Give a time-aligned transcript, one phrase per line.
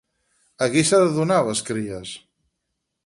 [0.65, 2.15] A qui s'ha de donar les cries?